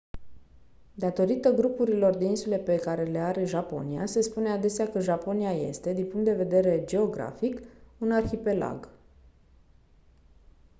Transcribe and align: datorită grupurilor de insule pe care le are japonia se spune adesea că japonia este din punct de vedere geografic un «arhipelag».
datorită 0.93 1.51
grupurilor 1.53 2.15
de 2.15 2.25
insule 2.25 2.57
pe 2.57 2.75
care 2.75 3.03
le 3.03 3.19
are 3.19 3.45
japonia 3.45 4.05
se 4.05 4.21
spune 4.21 4.49
adesea 4.49 4.91
că 4.91 4.99
japonia 4.99 5.51
este 5.51 5.93
din 5.93 6.05
punct 6.07 6.25
de 6.25 6.33
vedere 6.35 6.83
geografic 6.85 7.61
un 7.97 8.11
«arhipelag». 8.11 8.89